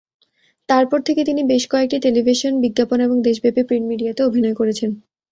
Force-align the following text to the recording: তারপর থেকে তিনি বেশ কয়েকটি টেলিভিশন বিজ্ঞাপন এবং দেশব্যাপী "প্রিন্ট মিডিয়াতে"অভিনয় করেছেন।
তারপর 0.69 0.99
থেকে 1.07 1.21
তিনি 1.25 1.41
বেশ 1.51 1.63
কয়েকটি 1.71 1.97
টেলিভিশন 2.05 2.53
বিজ্ঞাপন 2.63 2.99
এবং 3.01 3.17
দেশব্যাপী 3.27 3.61
"প্রিন্ট 3.67 3.85
মিডিয়াতে"অভিনয় 3.91 4.55
করেছেন। 4.59 4.89